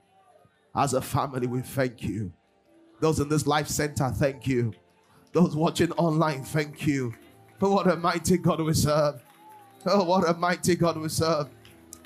[0.76, 2.34] As a family, we thank you.
[3.00, 4.74] Those in this life center, thank you.
[5.32, 7.14] Those watching online, thank you.
[7.60, 9.22] For what a mighty God we serve.
[9.86, 11.48] Oh, what a mighty God we serve.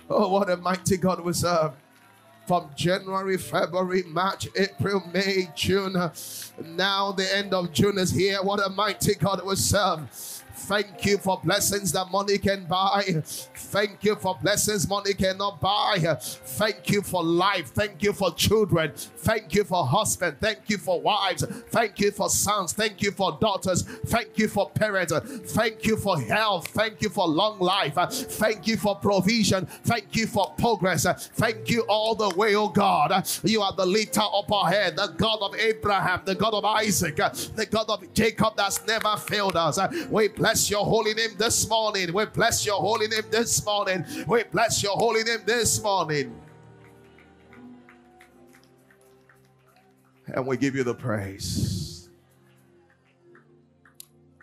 [0.09, 1.73] Oh, what a mighty God we serve
[2.47, 5.93] from January, February, March, April, May, June.
[6.65, 8.41] Now the end of June is here.
[8.41, 10.09] What a mighty God we serve.
[10.59, 13.03] Thank you for blessings that money can buy.
[13.23, 16.17] Thank you for blessings money cannot buy.
[16.19, 17.71] Thank you for life.
[17.71, 18.91] Thank you for children.
[18.95, 20.37] Thank you for husband.
[20.39, 21.45] Thank you for wives.
[21.69, 22.73] Thank you for sons.
[22.73, 23.83] Thank you for daughters.
[23.83, 25.13] Thank you for parents.
[25.53, 26.67] Thank you for health.
[26.67, 27.95] Thank you for long life.
[27.95, 29.65] Thank you for provision.
[29.65, 31.05] Thank you for progress.
[31.29, 33.27] Thank you all the way, oh God.
[33.43, 37.15] You are the lifter up our head, the God of Abraham, the God of Isaac,
[37.15, 39.79] the God of Jacob that's never failed us.
[40.09, 42.11] We bless bless your holy name this morning.
[42.11, 44.03] We bless your holy name this morning.
[44.27, 46.41] We bless your holy name this morning.
[50.25, 52.09] And we give you the praise.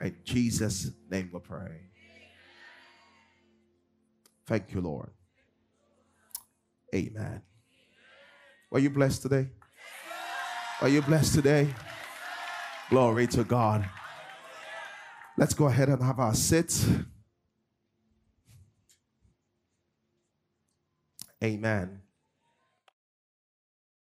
[0.01, 1.81] In Jesus' name we pray.
[4.47, 5.11] Thank you, Lord.
[6.95, 7.43] Amen.
[8.71, 9.49] Were you blessed today?
[10.81, 11.75] Are you blessed today?
[12.91, 13.89] Glory to God.
[15.39, 16.83] Let's go ahead and have our sit.
[21.45, 22.06] Amen.